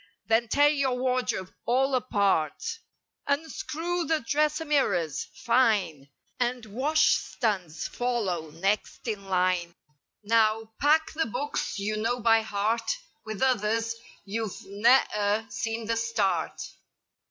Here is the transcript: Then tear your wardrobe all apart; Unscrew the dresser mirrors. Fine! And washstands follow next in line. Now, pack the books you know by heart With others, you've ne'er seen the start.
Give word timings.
Then 0.25 0.47
tear 0.47 0.69
your 0.69 0.97
wardrobe 0.97 1.53
all 1.67 1.93
apart; 1.93 2.79
Unscrew 3.27 4.05
the 4.07 4.19
dresser 4.21 4.65
mirrors. 4.65 5.25
Fine! 5.31 6.09
And 6.39 6.65
washstands 6.65 7.87
follow 7.87 8.49
next 8.49 9.07
in 9.07 9.25
line. 9.25 9.75
Now, 10.23 10.73
pack 10.81 11.11
the 11.13 11.27
books 11.27 11.77
you 11.77 11.97
know 11.97 12.19
by 12.19 12.41
heart 12.41 12.97
With 13.27 13.43
others, 13.43 13.93
you've 14.25 14.59
ne'er 14.65 15.45
seen 15.51 15.85
the 15.85 15.97
start. 15.97 16.59